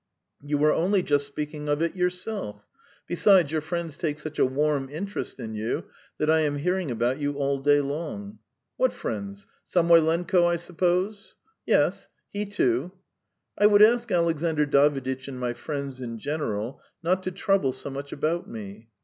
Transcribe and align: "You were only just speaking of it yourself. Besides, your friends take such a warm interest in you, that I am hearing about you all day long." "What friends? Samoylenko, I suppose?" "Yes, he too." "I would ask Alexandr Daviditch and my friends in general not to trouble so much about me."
"You 0.41 0.57
were 0.57 0.73
only 0.73 1.03
just 1.03 1.27
speaking 1.27 1.69
of 1.69 1.79
it 1.83 1.95
yourself. 1.95 2.65
Besides, 3.05 3.51
your 3.51 3.61
friends 3.61 3.97
take 3.97 4.17
such 4.17 4.39
a 4.39 4.45
warm 4.47 4.89
interest 4.89 5.39
in 5.39 5.53
you, 5.53 5.83
that 6.17 6.27
I 6.27 6.39
am 6.39 6.55
hearing 6.55 6.89
about 6.89 7.19
you 7.19 7.33
all 7.37 7.59
day 7.59 7.81
long." 7.81 8.39
"What 8.77 8.93
friends? 8.93 9.45
Samoylenko, 9.67 10.47
I 10.47 10.55
suppose?" 10.55 11.35
"Yes, 11.67 12.07
he 12.29 12.47
too." 12.47 12.93
"I 13.55 13.67
would 13.67 13.83
ask 13.83 14.11
Alexandr 14.11 14.65
Daviditch 14.65 15.27
and 15.27 15.39
my 15.39 15.53
friends 15.53 16.01
in 16.01 16.17
general 16.17 16.81
not 17.03 17.21
to 17.21 17.31
trouble 17.31 17.71
so 17.71 17.91
much 17.91 18.11
about 18.11 18.49
me." 18.49 18.87